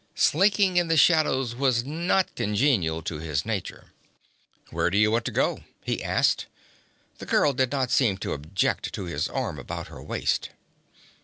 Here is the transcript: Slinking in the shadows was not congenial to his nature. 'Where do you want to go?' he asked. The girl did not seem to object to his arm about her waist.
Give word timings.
Slinking 0.15 0.77
in 0.77 0.87
the 0.87 0.97
shadows 0.97 1.53
was 1.53 1.85
not 1.85 2.33
congenial 2.35 3.03
to 3.03 3.19
his 3.19 3.45
nature. 3.45 3.91
'Where 4.71 4.89
do 4.89 4.97
you 4.97 5.11
want 5.11 5.25
to 5.25 5.31
go?' 5.31 5.63
he 5.83 6.03
asked. 6.03 6.47
The 7.19 7.27
girl 7.27 7.53
did 7.53 7.71
not 7.71 7.91
seem 7.91 8.17
to 8.17 8.33
object 8.33 8.93
to 8.95 9.03
his 9.03 9.27
arm 9.27 9.59
about 9.59 9.89
her 9.89 10.01
waist. 10.01 10.49